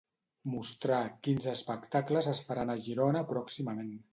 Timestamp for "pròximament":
3.35-3.97